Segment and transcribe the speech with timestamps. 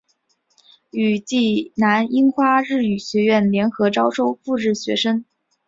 [0.89, 5.23] 与济南樱花日语学校联合招收赴日学生。